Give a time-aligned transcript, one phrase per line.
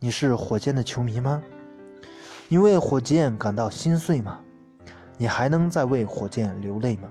[0.00, 1.42] 你是火箭的球迷吗？
[2.48, 4.40] 你为火箭感到心碎吗？
[5.16, 7.08] 你还能再为火箭流泪吗？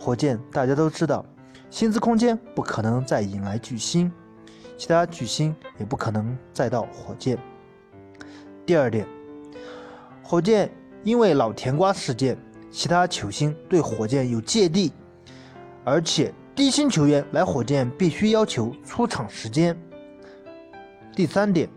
[0.00, 1.24] 火箭大家都知道，
[1.70, 4.10] 薪资空间不可能再引来巨星，
[4.76, 7.38] 其他巨星也不可能再到火箭。
[8.64, 9.06] 第二点，
[10.22, 10.70] 火箭
[11.04, 12.36] 因为老甜瓜事件，
[12.70, 14.92] 其他球星对火箭有芥蒂，
[15.84, 19.76] 而且低薪球员来火箭必须要求出场时间。
[21.14, 21.68] 第三点，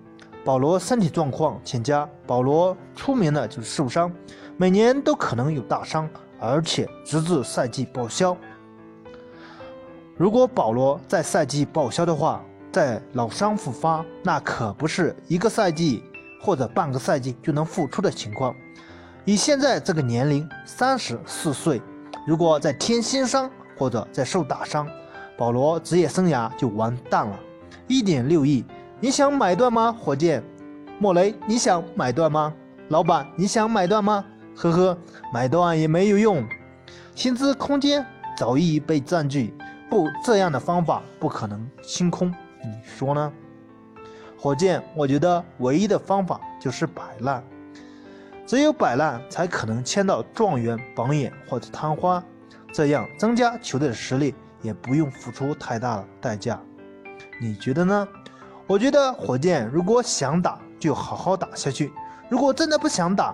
[0.44, 4.12] 保罗身体状况欠佳，保罗出名的就是受伤，
[4.58, 8.36] 每年都可能有大伤，而且直至赛季报销。
[10.18, 16.04] 如果保罗在赛季报销的话，在老伤复发，那可不是一个赛季。
[16.42, 18.56] 或者半个赛季就能复出的情况，
[19.26, 21.82] 以现在这个年龄，三十四岁，
[22.26, 24.88] 如果再添新伤或者再受大伤，
[25.38, 27.38] 保罗职业生涯就完蛋了。
[27.88, 28.64] 一点六亿，
[29.02, 29.94] 你想买断吗？
[29.94, 30.44] 火箭，
[31.00, 32.54] 莫雷，你想买断吗？
[32.90, 34.26] 老板，你想买断吗？
[34.58, 34.98] 呵呵，
[35.34, 36.46] 买断也没有用，
[37.16, 38.06] 薪资空间
[38.38, 39.54] 早已被占据，
[39.90, 42.30] 不这样的方法不可能清空，
[42.62, 43.32] 你说呢？
[44.38, 47.42] 火箭，我觉得唯一的方法就是摆烂，
[48.46, 52.22] 只有摆烂才可能签到状元、榜眼或者探花，
[52.74, 56.60] 这样增加球队的实力，也不用付出太大的代价。
[57.40, 58.06] 你觉得呢？
[58.70, 61.90] 我觉得火箭如果想打，就好好打下去；
[62.30, 63.34] 如果真的不想打，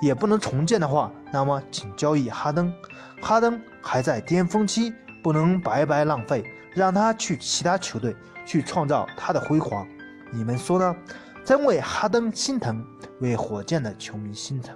[0.00, 2.72] 也不能重建的话，那么请交易哈登。
[3.20, 6.42] 哈登还在巅峰期，不能白白浪费，
[6.74, 9.86] 让他去其他球队去创造他的辉煌。
[10.30, 10.96] 你们说呢？
[11.44, 12.82] 真为哈登心疼，
[13.20, 14.74] 为火箭的球迷心疼。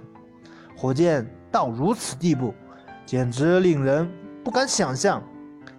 [0.75, 2.53] 火箭到如此地步，
[3.03, 4.07] 简直令人
[4.43, 5.23] 不敢想象。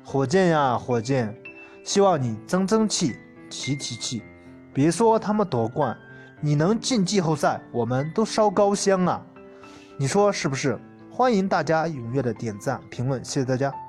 [0.04, 1.32] 火箭呀，火箭，
[1.84, 3.16] 希望你争争气，
[3.48, 4.22] 提提气。
[4.72, 5.96] 别说他们夺冠，
[6.40, 9.20] 你能进季后赛，我们都烧高香啊！
[9.96, 10.78] 你说是不是？
[11.10, 13.74] 欢迎大家踊跃的点赞评论，谢谢大家。